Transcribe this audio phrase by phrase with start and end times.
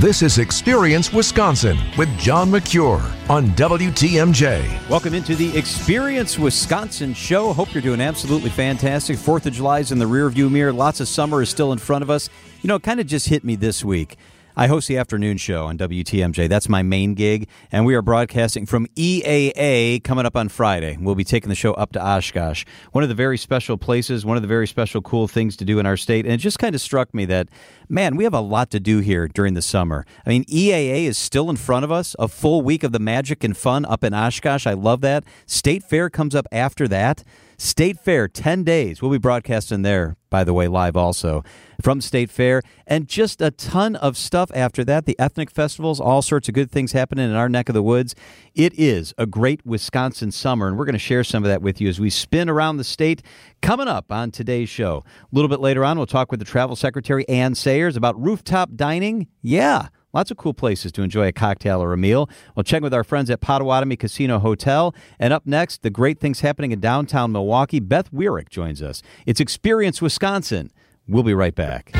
[0.00, 4.88] This is Experience Wisconsin with John Mercure on WTMJ.
[4.88, 7.52] Welcome into the Experience Wisconsin show.
[7.52, 9.18] Hope you're doing absolutely fantastic.
[9.18, 10.72] Fourth of July is in the rearview mirror.
[10.72, 12.30] Lots of summer is still in front of us.
[12.62, 14.16] You know, it kind of just hit me this week.
[14.58, 16.48] I host the afternoon show on WTMJ.
[16.48, 20.98] That's my main gig, and we are broadcasting from EAA coming up on Friday.
[21.00, 24.36] We'll be taking the show up to Oshkosh, one of the very special places, one
[24.36, 26.24] of the very special cool things to do in our state.
[26.24, 27.48] And it just kind of struck me that,
[27.88, 30.04] man, we have a lot to do here during the summer.
[30.26, 33.44] I mean, EAA is still in front of us, a full week of the magic
[33.44, 34.66] and fun up in Oshkosh.
[34.66, 35.22] I love that.
[35.46, 37.22] State Fair comes up after that.
[37.60, 39.02] State Fair, 10 days.
[39.02, 41.42] We'll be broadcasting there, by the way, live also
[41.82, 45.06] from State Fair, and just a ton of stuff after that.
[45.06, 48.14] The ethnic festivals, all sorts of good things happening in our neck of the woods.
[48.54, 51.80] It is a great Wisconsin summer, and we're going to share some of that with
[51.80, 53.22] you as we spin around the state.
[53.60, 55.02] Coming up on today's show.
[55.20, 58.76] A little bit later on, we'll talk with the Travel Secretary, Anne Sayers, about rooftop
[58.76, 59.26] dining.
[59.42, 59.88] Yeah.
[60.14, 62.30] Lots of cool places to enjoy a cocktail or a meal.
[62.56, 64.94] We'll check with our friends at Potawatomi Casino Hotel.
[65.18, 67.78] And up next, the great things happening in downtown Milwaukee.
[67.78, 69.02] Beth Weirick joins us.
[69.26, 70.72] It's Experience Wisconsin.
[71.06, 71.90] We'll be right back.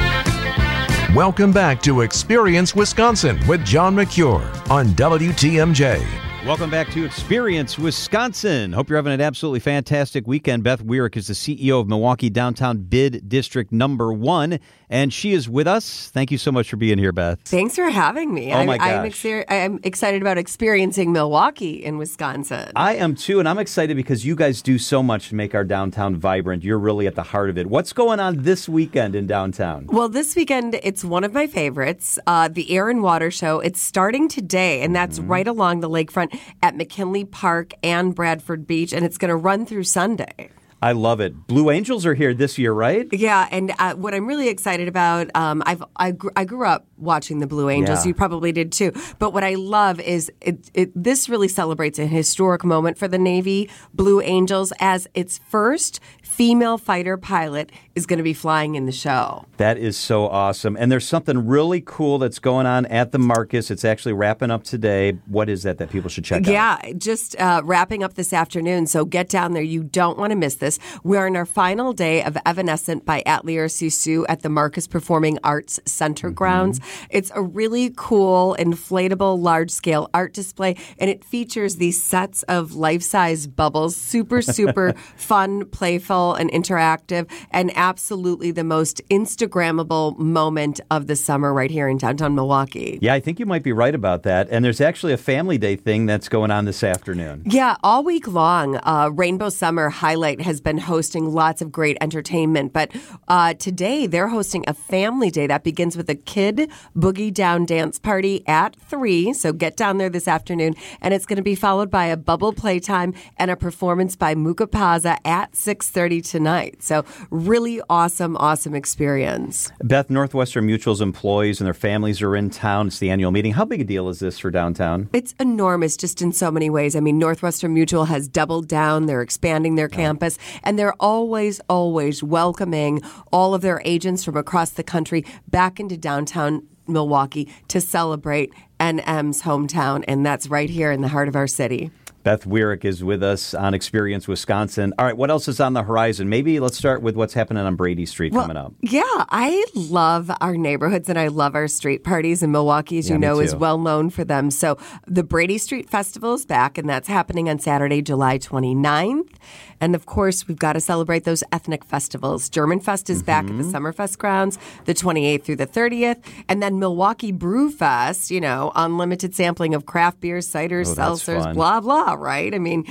[1.15, 6.03] Welcome back to Experience Wisconsin with John Mercure on WTMJ.
[6.47, 8.73] Welcome back to Experience Wisconsin.
[8.73, 10.63] Hope you're having an absolutely fantastic weekend.
[10.63, 14.59] Beth Weirick is the CEO of Milwaukee Downtown Bid District Number One,
[14.91, 16.09] and she is with us.
[16.13, 17.41] Thank you so much for being here, Beth.
[17.45, 18.53] Thanks for having me.
[18.53, 18.89] Oh my I'm, gosh.
[18.91, 22.73] I'm, exer- I'm excited about experiencing Milwaukee in Wisconsin.
[22.77, 25.65] I am too, and I'm excited because you guys do so much to make our
[25.65, 26.65] downtown vibrant.
[26.65, 27.67] You're really at the heart of it.
[27.67, 29.87] What's going on this weekend in downtown?
[29.89, 33.61] well, this weekend it's one of my favorites, uh, the Air and Water Show.
[33.61, 35.31] It's starting today, and that's Mm-hmm.
[35.33, 39.67] right along the lakefront at McKinley Park and Bradford Beach, and it's going to run
[39.67, 40.51] through Sunday.
[40.81, 41.47] I love it.
[41.47, 43.09] Blue Angels are here this year, right?
[43.13, 46.87] Yeah, and uh, what I'm really excited about, um, I've I, gr- I grew up
[46.97, 48.05] watching the Blue Angels.
[48.05, 48.09] Yeah.
[48.09, 48.93] You probably did too.
[49.19, 53.19] But what I love is it, it this really celebrates a historic moment for the
[53.19, 56.01] Navy Blue Angels as its first
[56.39, 59.45] female fighter pilot is going to be flying in the show.
[59.57, 60.77] That is so awesome.
[60.79, 63.73] And there's something really cool that's going on at the Marcus.
[63.73, 65.19] It's actually wrapping up today.
[65.27, 66.53] What is that that people should check out?
[66.53, 68.87] Yeah, just uh, wrapping up this afternoon.
[68.87, 69.65] So get down there.
[69.65, 70.79] You don't want to miss this.
[71.03, 75.81] We're in our final day of Evanescent by Atelier Sisu at the Marcus Performing Arts
[75.87, 76.81] Center grounds.
[77.11, 82.77] It's a really cool, inflatable, large scale art display, and it features these sets of
[82.77, 83.97] life size bubbles.
[83.97, 91.53] Super, super fun, playful, and interactive and absolutely the most Instagrammable moment of the summer
[91.53, 92.99] right here in downtown Milwaukee.
[93.01, 94.49] Yeah, I think you might be right about that.
[94.51, 97.43] And there's actually a family day thing that's going on this afternoon.
[97.47, 102.73] Yeah, all week long, uh, Rainbow Summer Highlight has been hosting lots of great entertainment.
[102.73, 102.91] But
[103.29, 107.99] uh, today they're hosting a family day that begins with a kid boogie down dance
[107.99, 109.33] party at 3.
[109.33, 110.75] So get down there this afternoon.
[111.01, 115.19] And it's going to be followed by a bubble playtime and a performance by Mukapaza
[115.25, 116.83] at 6.30 tonight.
[116.83, 119.71] So, really awesome, awesome experience.
[119.83, 122.87] Beth, Northwestern Mutual's employees and their families are in town.
[122.87, 123.53] It's the annual meeting.
[123.53, 125.09] How big a deal is this for downtown?
[125.13, 126.97] It's enormous, just in so many ways.
[126.97, 132.23] I mean, Northwestern Mutual has doubled down, they're expanding their campus, and they're always, always
[132.23, 133.03] welcoming
[133.33, 139.43] all of their agents from across the country back into downtown Milwaukee to celebrate NM's
[139.43, 141.91] hometown, and that's right here in the heart of our city.
[142.23, 144.93] Beth Weirick is with us on Experience Wisconsin.
[144.99, 146.29] All right, what else is on the horizon?
[146.29, 148.75] Maybe let's start with what's happening on Brady Street coming up.
[148.81, 152.43] Yeah, I love our neighborhoods and I love our street parties.
[152.43, 154.51] And Milwaukee, as Yeah, you know, is well known for them.
[154.51, 159.35] So the Brady Street Festival is back, and that's happening on Saturday, July 29th.
[159.81, 162.49] And of course, we've got to celebrate those ethnic festivals.
[162.49, 163.71] German Fest is back at Mm-hmm.
[163.71, 166.19] the Summerfest grounds, the 28th through the 30th.
[166.49, 171.43] And then Milwaukee Brew Fest, you know, unlimited sampling of craft beers, ciders, Oh, seltzers,
[171.45, 171.55] fun.
[171.55, 172.55] blah, blah, right?
[172.55, 172.85] I mean,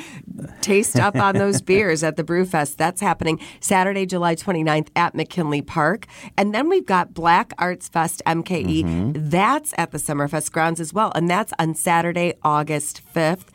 [0.62, 2.78] taste up on those beers at the Brew Fest.
[2.78, 6.06] That's happening Saturday, July 29th at McKinley Park.
[6.38, 8.84] And then we've got Black Arts Fest MKE.
[8.84, 9.12] Mm-hmm.
[9.30, 11.12] That's at the Summerfest grounds as well.
[11.16, 13.48] And that's on Saturday, August 5th.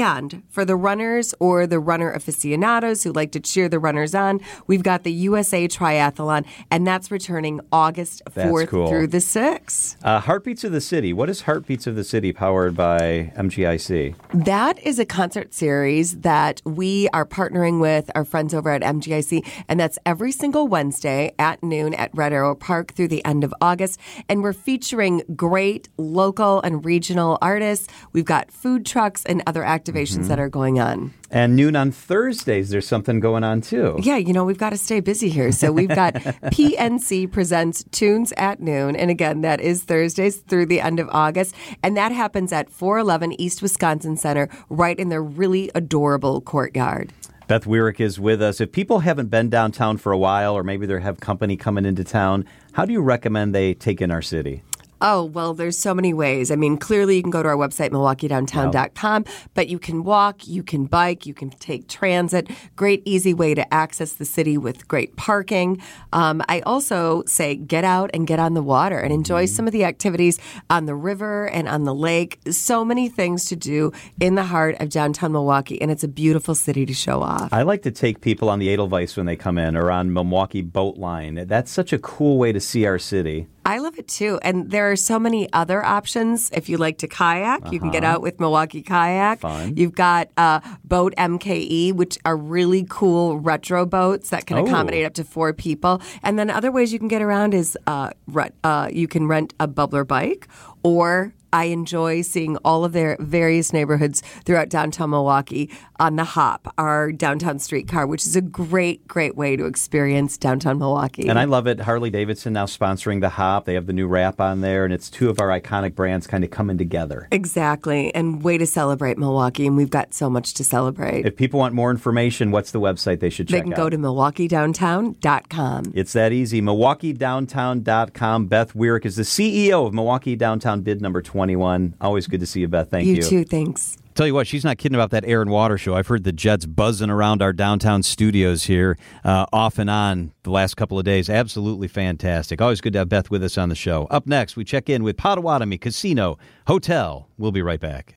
[0.00, 4.40] And for the runners or the runner aficionados who like to cheer the runners on,
[4.66, 8.88] we've got the USA Triathlon, and that's returning August 4th cool.
[8.88, 9.96] through the 6th.
[10.02, 11.12] Uh, Heartbeats of the City.
[11.12, 14.14] What is Heartbeats of the City powered by MGIC?
[14.32, 19.46] That is a concert series that we are partnering with our friends over at MGIC,
[19.68, 23.52] and that's every single Wednesday at noon at Red Arrow Park through the end of
[23.60, 24.00] August.
[24.28, 27.88] And we're featuring great local and regional artists.
[28.12, 30.42] We've got food trucks and other activations that mm-hmm.
[30.42, 31.12] are going on.
[31.30, 33.98] And noon on Thursdays, there's something going on too.
[34.02, 35.52] Yeah, you know, we've got to stay busy here.
[35.52, 38.96] So we've got PNC presents Tunes at Noon.
[38.96, 41.54] And again, that is Thursdays through the end of August.
[41.82, 47.12] And that happens at 411 East Wisconsin Center, right in their really adorable courtyard.
[47.48, 48.60] Beth Weirick is with us.
[48.60, 52.04] If people haven't been downtown for a while, or maybe they have company coming into
[52.04, 54.62] town, how do you recommend they take in our city?
[55.04, 56.52] Oh, well, there's so many ways.
[56.52, 60.62] I mean, clearly you can go to our website, milwaukeedowntown.com, but you can walk, you
[60.62, 62.48] can bike, you can take transit.
[62.76, 65.82] Great, easy way to access the city with great parking.
[66.12, 69.72] Um, I also say get out and get on the water and enjoy some of
[69.72, 70.38] the activities
[70.70, 72.38] on the river and on the lake.
[72.50, 76.54] So many things to do in the heart of downtown Milwaukee, and it's a beautiful
[76.54, 77.52] city to show off.
[77.52, 80.62] I like to take people on the Edelweiss when they come in or on Milwaukee
[80.62, 81.46] Boat Line.
[81.48, 83.48] That's such a cool way to see our city.
[83.64, 84.38] I love it too.
[84.42, 86.50] And there are so many other options.
[86.52, 89.40] If you like to kayak, you can get out with Milwaukee Kayak.
[89.40, 89.76] Fun.
[89.76, 94.66] You've got uh, Boat MKE, which are really cool retro boats that can Oh.
[94.66, 96.00] accommodate up to four people.
[96.22, 99.54] And then other ways you can get around is uh, rent, uh, you can rent
[99.60, 100.48] a Bublr bike
[100.82, 105.70] or I enjoy seeing all of their various neighborhoods throughout downtown Milwaukee
[106.02, 110.76] on the Hop, our downtown streetcar, which is a great, great way to experience downtown
[110.76, 111.28] Milwaukee.
[111.28, 111.78] And I love it.
[111.78, 113.66] Harley Davidson now sponsoring the Hop.
[113.66, 116.42] They have the new wrap on there, and it's two of our iconic brands kind
[116.42, 117.28] of coming together.
[117.30, 118.12] Exactly.
[118.16, 119.64] And way to celebrate Milwaukee.
[119.64, 121.24] And we've got so much to celebrate.
[121.24, 123.76] If people want more information, what's the website they should check they can out?
[123.76, 125.92] go to milwaukeedowntown.com.
[125.94, 126.60] It's that easy.
[126.60, 128.46] MilwaukeeDowntown.com.
[128.46, 131.94] Beth Weirick is the CEO of Milwaukee Downtown Bid number 21.
[132.00, 132.90] Always good to see you, Beth.
[132.90, 133.14] Thank you.
[133.14, 133.44] You too.
[133.44, 133.98] Thanks.
[134.14, 135.94] Tell you what, she's not kidding about that air and water show.
[135.94, 140.50] I've heard the jets buzzing around our downtown studios here uh, off and on the
[140.50, 141.30] last couple of days.
[141.30, 142.60] Absolutely fantastic.
[142.60, 144.06] Always good to have Beth with us on the show.
[144.10, 147.28] Up next, we check in with Potawatomi Casino Hotel.
[147.38, 148.16] We'll be right back.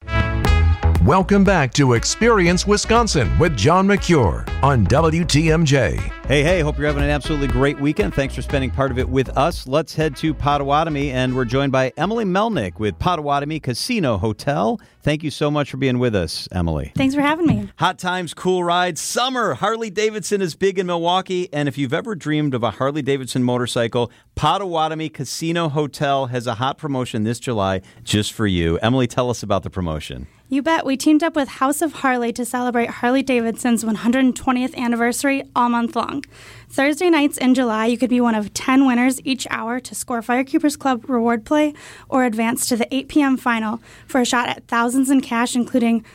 [1.06, 6.00] Welcome back to Experience Wisconsin with John Mercure on WTMJ.
[6.26, 8.16] Hey, hey, hope you're having an absolutely great weekend.
[8.16, 9.68] Thanks for spending part of it with us.
[9.68, 14.82] Let's head to Potawatomi, and we're joined by Emily Melnick with Potawatomi Casino Hotel.
[15.02, 16.92] Thank you so much for being with us, Emily.
[16.96, 17.70] Thanks for having me.
[17.78, 19.54] Hot times, cool rides, summer.
[19.54, 21.54] Harley Davidson is big in Milwaukee.
[21.54, 26.56] And if you've ever dreamed of a Harley Davidson motorcycle, Potawatomi Casino Hotel has a
[26.56, 28.80] hot promotion this July just for you.
[28.80, 30.26] Emily, tell us about the promotion.
[30.48, 30.86] You bet.
[30.86, 35.96] We teamed up with House of Harley to celebrate Harley Davidson's 120th anniversary all month
[35.96, 36.24] long.
[36.70, 40.22] Thursday nights in July, you could be one of 10 winners each hour to score
[40.22, 41.74] Firekeepers Club reward play
[42.10, 43.38] or advance to the 8 p.m.
[43.38, 46.06] final for a shot at thousands in cash, including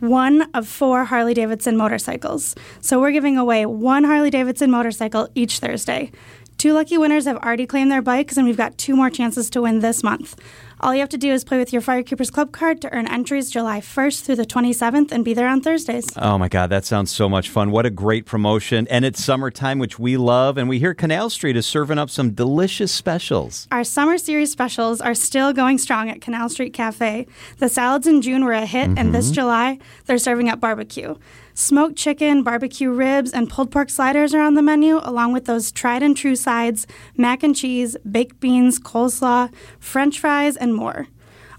[0.00, 2.54] one of four Harley Davidson motorcycles.
[2.82, 6.12] So we're giving away one Harley Davidson motorcycle each Thursday.
[6.58, 9.62] Two lucky winners have already claimed their bikes, and we've got two more chances to
[9.62, 10.36] win this month.
[10.80, 13.50] All you have to do is play with your Firekeepers Club card to earn entries
[13.50, 16.06] July 1st through the 27th and be there on Thursdays.
[16.16, 17.72] Oh my God, that sounds so much fun.
[17.72, 18.86] What a great promotion.
[18.88, 20.56] And it's summertime, which we love.
[20.56, 23.66] And we hear Canal Street is serving up some delicious specials.
[23.72, 27.26] Our summer series specials are still going strong at Canal Street Cafe.
[27.58, 29.34] The salads in June were a hit, and this mm-hmm.
[29.34, 31.16] July, they're serving up barbecue.
[31.60, 35.72] Smoked chicken, barbecue ribs, and pulled pork sliders are on the menu, along with those
[35.72, 41.08] tried and true sides mac and cheese, baked beans, coleslaw, french fries, and more.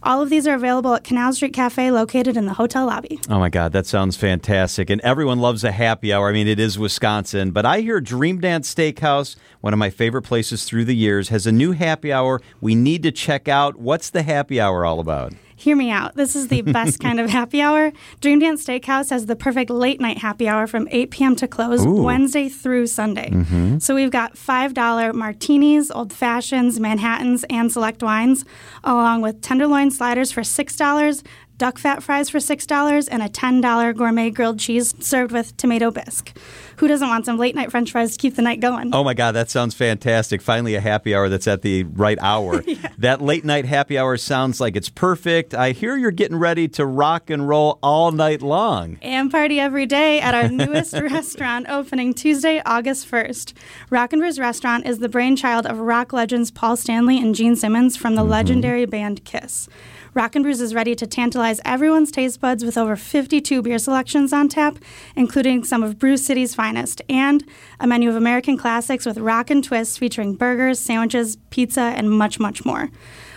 [0.02, 3.20] All of these are available at Canal Street Cafe, located in the hotel lobby.
[3.30, 4.90] Oh my God, that sounds fantastic.
[4.90, 6.30] And everyone loves a happy hour.
[6.30, 7.52] I mean, it is Wisconsin.
[7.52, 11.46] But I hear Dream Dance Steakhouse, one of my favorite places through the years, has
[11.46, 13.76] a new happy hour we need to check out.
[13.76, 15.34] What's the happy hour all about?
[15.60, 16.16] Hear me out.
[16.16, 17.92] This is the best kind of happy hour.
[18.22, 21.36] Dream Dance Steakhouse has the perfect late night happy hour from 8 p.m.
[21.36, 23.30] to close Wednesday through Sunday.
[23.30, 23.80] Mm-hmm.
[23.80, 28.46] So we've got $5 martinis, old fashions, Manhattans, and select wines,
[28.86, 31.24] along with tenderloin sliders for $6,
[31.60, 36.36] duck fat fries for $6, and a $10 gourmet grilled cheese served with tomato bisque.
[36.78, 38.96] Who doesn't want some late night french fries to keep the night going?
[38.96, 40.42] Oh my God, that sounds fantastic.
[40.42, 42.64] Finally, a happy hour that's at the right hour.
[42.98, 45.54] That late night happy hour sounds like it's perfect.
[45.54, 48.98] I hear you're getting ready to rock and roll all night long.
[49.02, 53.54] and party every day at our newest restaurant opening Tuesday, August 1st.
[53.90, 57.96] Rock and Brews Restaurant is the brainchild of rock legends Paul Stanley and Gene Simmons
[57.96, 58.32] from the mm-hmm.
[58.32, 59.70] legendary band Kiss.
[60.16, 64.34] Rock and Brews is ready to tantalize everyone's taste buds with over 52 beer selections
[64.34, 64.80] on tap,
[65.16, 67.44] including some of Brew City's finest, and
[67.80, 72.40] a menu of American classics with rock and twists featuring burgers, sandwiches, pizza, and much,
[72.40, 72.90] much more.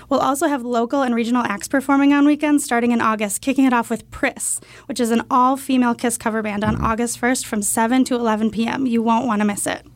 [0.09, 3.75] We'll also have local and regional acts performing on weekends starting in August, kicking it
[3.75, 7.61] off with Priss, which is an all female Kiss cover band on August 1st from
[7.61, 8.87] 7 to 11 p.m.
[8.87, 9.87] You won't want to miss it.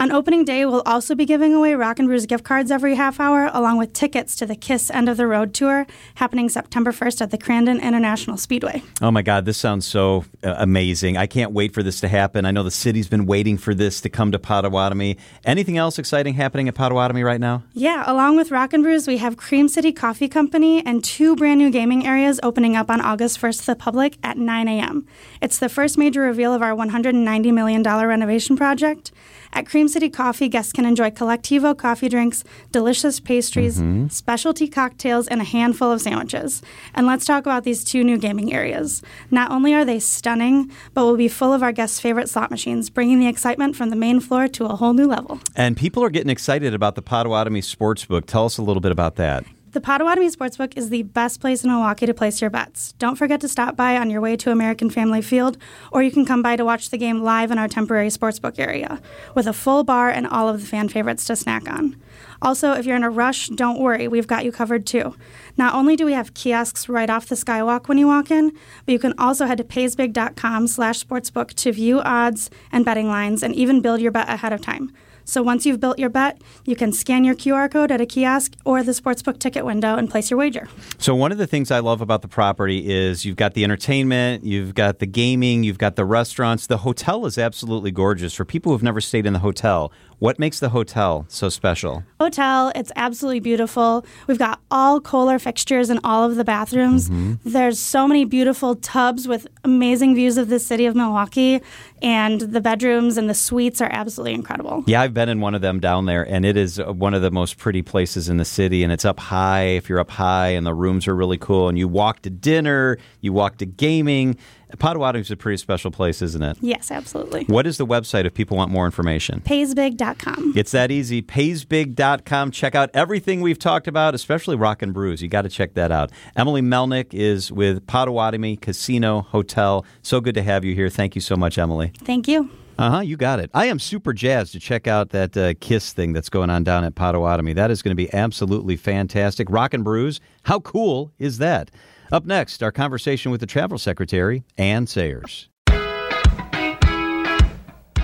[0.00, 3.20] On opening day, we'll also be giving away Rock and Brews gift cards every half
[3.20, 7.20] hour, along with tickets to the Kiss End of the Road tour happening September 1st
[7.20, 8.82] at the Crandon International Speedway.
[9.02, 11.18] Oh my God, this sounds so uh, amazing.
[11.18, 12.46] I can't wait for this to happen.
[12.46, 15.18] I know the city's been waiting for this to come to Potawatomi.
[15.44, 17.64] Anything else exciting happening at Potawatomi right now?
[17.74, 21.58] Yeah, along with Rock and Brews, we have Cream City Coffee Company and two brand
[21.58, 25.06] new gaming areas opening up on August 1st to the public at 9 a.m.
[25.42, 29.12] It's the first major reveal of our $190 million renovation project.
[29.52, 34.08] At Cream City Coffee, guests can enjoy Colectivo coffee drinks, delicious pastries, mm-hmm.
[34.08, 36.62] specialty cocktails, and a handful of sandwiches.
[36.94, 39.02] And let's talk about these two new gaming areas.
[39.30, 42.90] Not only are they stunning, but will be full of our guests' favorite slot machines,
[42.90, 45.40] bringing the excitement from the main floor to a whole new level.
[45.56, 48.26] And people are getting excited about the Potawatomi Sportsbook.
[48.26, 49.44] Tell us a little bit about that.
[49.72, 52.90] The Potawatomi Sportsbook is the best place in Milwaukee to place your bets.
[52.98, 55.58] Don't forget to stop by on your way to American Family Field,
[55.92, 59.00] or you can come by to watch the game live in our temporary sportsbook area,
[59.36, 61.94] with a full bar and all of the fan favorites to snack on.
[62.42, 65.14] Also, if you're in a rush, don't worry, we've got you covered too.
[65.56, 68.50] Not only do we have kiosks right off the skywalk when you walk in,
[68.86, 73.44] but you can also head to paysbig.com slash sportsbook to view odds and betting lines
[73.44, 74.92] and even build your bet ahead of time.
[75.30, 78.56] So once you've built your bet, you can scan your QR code at a kiosk
[78.64, 80.66] or the sportsbook ticket window and place your wager.
[80.98, 84.42] So one of the things I love about the property is you've got the entertainment,
[84.42, 86.66] you've got the gaming, you've got the restaurants.
[86.66, 88.34] The hotel is absolutely gorgeous.
[88.34, 92.04] For people who've never stayed in the hotel, what makes the hotel so special?
[92.20, 94.04] Hotel, it's absolutely beautiful.
[94.26, 97.08] We've got all Kohler fixtures in all of the bathrooms.
[97.08, 97.34] Mm-hmm.
[97.44, 101.62] There's so many beautiful tubs with amazing views of the city of Milwaukee,
[102.02, 104.84] and the bedrooms and the suites are absolutely incredible.
[104.86, 107.30] Yeah, I've been in one of them down there, and it is one of the
[107.30, 108.82] most pretty places in the city.
[108.82, 109.62] And it's up high.
[109.62, 112.98] If you're up high, and the rooms are really cool, and you walk to dinner,
[113.22, 114.36] you walk to gaming
[114.78, 116.56] Potawatomi is a pretty special place, isn't it?
[116.60, 117.44] Yes, absolutely.
[117.44, 119.40] What is the website if people want more information?
[119.40, 120.52] Paysbig.com.
[120.56, 121.22] It's that easy.
[121.22, 122.50] Paysbig.com.
[122.50, 125.22] Check out everything we've talked about, especially Rock and Brews.
[125.22, 126.10] You got to check that out.
[126.36, 129.84] Emily Melnick is with Potawatomi Casino Hotel.
[130.02, 130.88] So good to have you here.
[130.88, 131.92] Thank you so much, Emily.
[131.98, 132.50] Thank you.
[132.78, 133.00] Uh huh.
[133.00, 133.50] You got it.
[133.52, 136.82] I am super jazzed to check out that uh, Kiss thing that's going on down
[136.82, 137.52] at Potawatomi.
[137.52, 139.50] That is going to be absolutely fantastic.
[139.50, 140.18] Rock and Brews.
[140.44, 141.70] How cool is that?
[142.12, 145.48] Up next, our conversation with the Travel Secretary, Anne Sayers.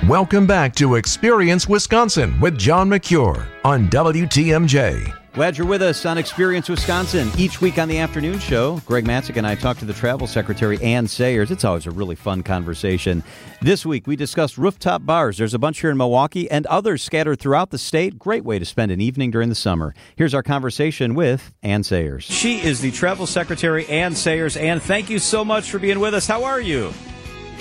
[0.09, 5.26] Welcome back to Experience Wisconsin with John Mercure on WTMJ.
[5.37, 7.31] Glad you're with us on Experience Wisconsin.
[7.37, 10.83] Each week on the afternoon show, Greg Matzek and I talk to the travel secretary,
[10.83, 11.51] Anne Sayers.
[11.51, 13.23] It's always a really fun conversation.
[13.61, 15.37] This week, we discussed rooftop bars.
[15.37, 18.19] There's a bunch here in Milwaukee and others scattered throughout the state.
[18.19, 19.95] Great way to spend an evening during the summer.
[20.17, 22.25] Here's our conversation with Anne Sayers.
[22.25, 24.57] She is the travel secretary, Anne Sayers.
[24.57, 26.27] Anne, thank you so much for being with us.
[26.27, 26.95] How are you?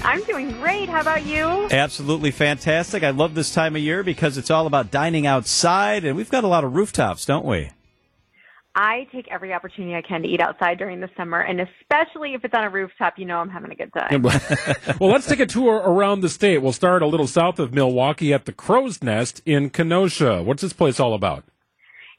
[0.05, 0.87] I'm doing great.
[0.87, 1.67] How about you?
[1.71, 3.01] Absolutely fantastic.
[3.01, 6.43] I love this time of year because it's all about dining outside, and we've got
[6.43, 7.71] a lot of rooftops, don't we?
[8.75, 12.45] I take every opportunity I can to eat outside during the summer, and especially if
[12.45, 14.21] it's on a rooftop, you know I'm having a good time.
[14.99, 16.59] well, let's take a tour around the state.
[16.59, 20.43] We'll start a little south of Milwaukee at the Crow's Nest in Kenosha.
[20.43, 21.45] What's this place all about?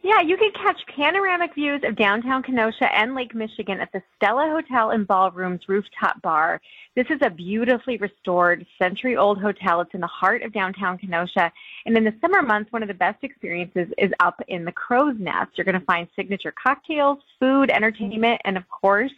[0.07, 4.49] Yeah, you can catch panoramic views of downtown Kenosha and Lake Michigan at the Stella
[4.49, 6.61] Hotel and Ballrooms rooftop bar.
[6.95, 9.81] This is a beautifully restored, century old hotel.
[9.81, 11.51] It's in the heart of downtown Kenosha.
[11.87, 15.17] And in the summer months, one of the best experiences is up in the crow's
[15.19, 15.51] nest.
[15.57, 19.11] You're going to find signature cocktails, food, entertainment, and of course,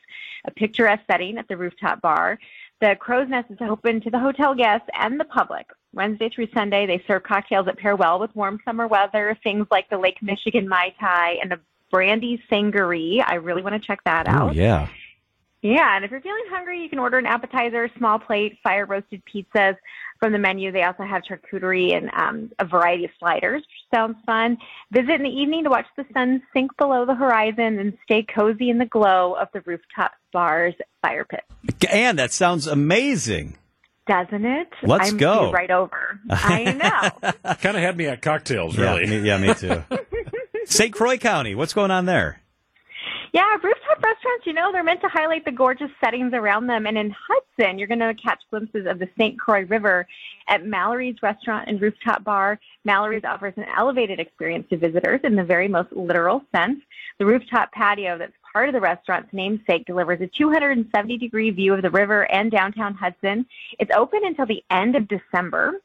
[0.47, 2.39] a picturesque setting at the rooftop bar.
[2.81, 5.67] The Crow's Nest is open to the hotel guests and the public.
[5.93, 9.91] Wednesday through Sunday, they serve cocktails that pair well with warm summer weather, things like
[9.91, 11.59] the Lake Michigan Mai Tai and the
[11.91, 13.21] Brandy Sangaree.
[13.27, 14.51] I really want to check that out.
[14.51, 14.89] Oh, yeah.
[15.61, 19.23] Yeah, and if you're feeling hungry, you can order an appetizer, small plate, fire roasted
[19.27, 19.77] pizzas
[20.21, 20.71] from the menu.
[20.71, 24.57] They also have charcuterie and um, a variety of sliders, which sounds fun.
[24.93, 28.71] Visit in the evening to watch the sun sink below the horizon and stay cozy
[28.71, 31.43] in the glow of the rooftop bar's fire pit.
[31.91, 33.57] And that sounds amazing.
[34.07, 34.69] Doesn't it?
[34.83, 35.51] Let's I'm go.
[35.53, 36.19] Right over.
[36.31, 37.31] I know.
[37.57, 39.05] kind of had me at cocktails, really.
[39.05, 39.85] Yeah, me, yeah, me too.
[40.65, 40.93] St.
[40.93, 42.41] Croix County, what's going on there?
[43.33, 43.57] Yeah,
[43.97, 46.87] restaurants, you know, they're meant to highlight the gorgeous settings around them.
[46.87, 49.39] And in Hudson, you're going to catch glimpses of the St.
[49.39, 50.07] Croix River
[50.49, 52.59] at Mallory's Restaurant and Rooftop Bar.
[52.85, 56.81] Mallory's offers an elevated experience to visitors in the very most literal sense.
[57.19, 61.83] The rooftop patio that's part of the restaurant's namesake delivers a 270 degree view of
[61.83, 63.47] the river and downtown Hudson.
[63.79, 65.81] It's open until the end of December.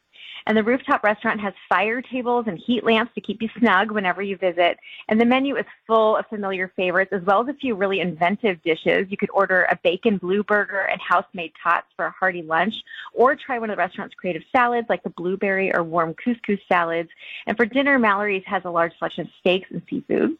[0.45, 4.21] And the rooftop restaurant has fire tables and heat lamps to keep you snug whenever
[4.21, 4.77] you visit.
[5.07, 8.61] And the menu is full of familiar favorites as well as a few really inventive
[8.63, 9.07] dishes.
[9.09, 12.83] You could order a bacon blue burger and house-made tots for a hearty lunch,
[13.13, 17.09] or try one of the restaurant's creative salads like the blueberry or warm couscous salads.
[17.47, 20.37] And for dinner, Mallory's has a large selection of steaks and seafood.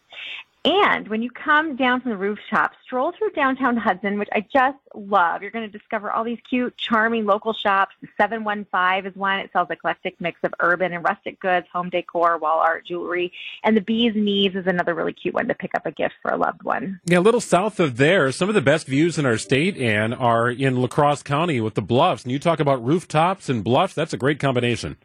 [0.66, 4.78] And when you come down from the rooftop, stroll through downtown Hudson, which I just
[4.96, 5.42] love.
[5.42, 7.96] You're going to discover all these cute, charming local shops.
[8.18, 9.40] 715 is one.
[9.40, 13.34] It sells eclectic mix of urban and rustic goods, home decor, wall art, jewelry.
[13.64, 16.32] And the Bee's Knees is another really cute one to pick up a gift for
[16.32, 17.02] a loved one.
[17.04, 20.14] Yeah, a little south of there, some of the best views in our state, Anne,
[20.14, 22.24] are in La Crosse County with the bluffs.
[22.24, 24.96] And you talk about rooftops and bluffs, that's a great combination.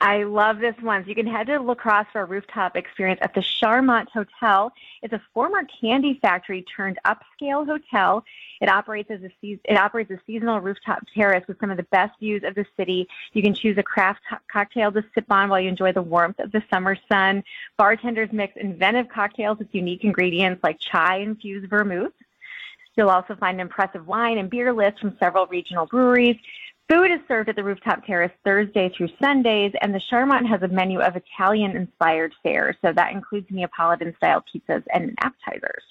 [0.00, 1.02] I love this one.
[1.02, 4.72] So you can head to La Crosse for a rooftop experience at the Charmant Hotel.
[5.02, 8.24] It's a former candy factory turned upscale hotel.
[8.60, 12.18] It operates as a it operates a seasonal rooftop terrace with some of the best
[12.20, 13.08] views of the city.
[13.32, 14.20] You can choose a craft
[14.52, 17.42] cocktail to sip on while you enjoy the warmth of the summer sun.
[17.76, 22.12] Bartenders mix inventive cocktails with unique ingredients like chai infused vermouth.
[22.96, 26.36] You'll also find impressive wine and beer lists from several regional breweries.
[26.88, 30.68] Food is served at the rooftop terrace Thursday through Sundays, and the Charmant has a
[30.68, 32.74] menu of Italian inspired fare.
[32.80, 35.82] So that includes Neapolitan style pizzas and appetizers.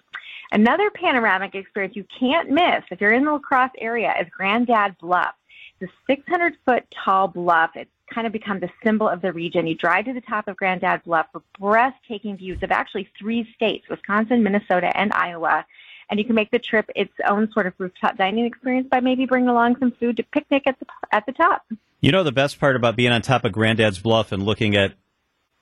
[0.52, 4.98] Another panoramic experience you can't miss if you're in the La Crosse area is Grandad
[4.98, 5.36] Bluff.
[5.80, 7.72] It's a 600 foot tall bluff.
[7.76, 9.68] It's kind of become the symbol of the region.
[9.68, 13.86] You drive to the top of Grandad Bluff for breathtaking views of actually three states
[13.88, 15.64] Wisconsin, Minnesota, and Iowa
[16.10, 19.26] and you can make the trip its own sort of rooftop dining experience by maybe
[19.26, 21.64] bringing along some food to picnic at the at the top.
[22.02, 24.94] You know the best part about being on top of Grandad's Bluff and looking at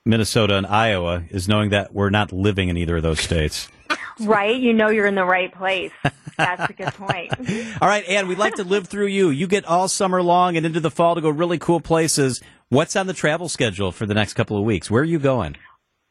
[0.04, 3.68] Minnesota and Iowa is knowing that we're not living in either of those states.
[4.20, 5.92] right, you know you're in the right place.
[6.36, 7.32] That's a good point.
[7.80, 9.30] all right, Anne, we'd like to live through you.
[9.30, 12.40] You get all summer long and into the fall to go really cool places.
[12.68, 14.90] What's on the travel schedule for the next couple of weeks?
[14.90, 15.56] Where are you going?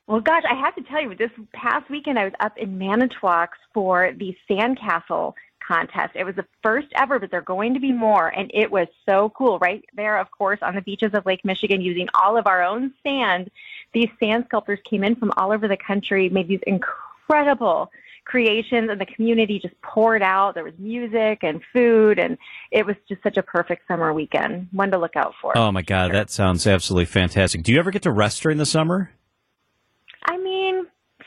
[0.08, 3.52] Well, gosh, I have to tell you, this past weekend I was up in Manitowoc
[3.74, 5.34] for the Sandcastle
[5.68, 6.12] contest.
[6.16, 8.88] It was the first ever, but there are going to be more, and it was
[9.08, 9.58] so cool.
[9.58, 12.94] Right there, of course, on the beaches of Lake Michigan, using all of our own
[13.02, 13.50] sand.
[13.94, 17.92] These sand sculptors came in from all over the country, made these incredible
[18.26, 20.54] creations, and the community just poured out.
[20.54, 22.38] There was music and food, and
[22.72, 24.68] it was just such a perfect summer weekend.
[24.72, 25.58] One to look out for.
[25.58, 27.64] Oh my God, that sounds absolutely fantastic.
[27.64, 29.10] Do you ever get to rest during the summer?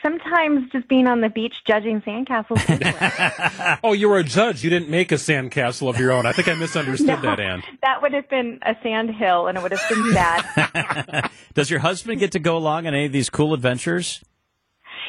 [0.02, 3.78] I mean, sometimes just being on the beach judging sandcastles.
[3.84, 4.64] oh, you were a judge.
[4.64, 6.26] You didn't make a sandcastle of your own.
[6.26, 7.62] I think I misunderstood no, that, Anne.
[7.82, 11.30] That would have been a sand hill, and it would have been sad.
[11.54, 14.22] Does your husband get to go along on any of these cool adventures?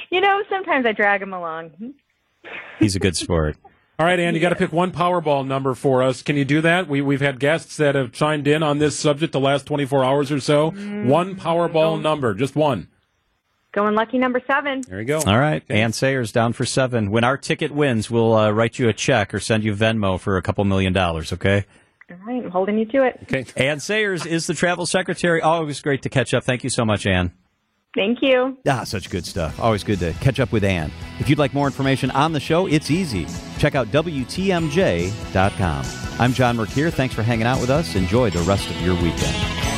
[0.10, 1.94] You know, sometimes I drag him along.
[2.80, 3.58] He's a good sport.
[4.00, 6.22] All right, Anne, you got to pick one Powerball number for us.
[6.22, 6.88] Can you do that?
[6.88, 10.32] We, we've had guests that have chimed in on this subject the last 24 hours
[10.32, 10.72] or so.
[10.72, 12.88] Mm, one Powerball number, just one.
[13.72, 14.82] Going lucky number seven.
[14.82, 15.20] There you go.
[15.26, 15.62] All right.
[15.64, 15.82] Okay.
[15.82, 17.12] Anne Sayers down for seven.
[17.12, 20.38] When our ticket wins, we'll uh, write you a check or send you Venmo for
[20.38, 21.66] a couple million dollars, okay?
[22.10, 22.44] All right.
[22.44, 23.20] I'm holding you to it.
[23.24, 23.46] Okay.
[23.56, 25.42] Anne Sayers is the travel secretary.
[25.42, 26.44] Always great to catch up.
[26.44, 27.32] Thank you so much, Anne.
[27.96, 28.58] Thank you.
[28.68, 29.60] Ah, such good stuff.
[29.60, 30.92] Always good to catch up with Anne.
[31.20, 33.26] If you'd like more information on the show, it's easy.
[33.58, 35.86] Check out WTMJ.com.
[36.20, 36.92] I'm John Mercure.
[36.92, 37.96] Thanks for hanging out with us.
[37.96, 39.69] Enjoy the rest of your weekend.